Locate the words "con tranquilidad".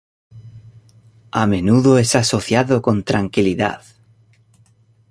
2.81-3.83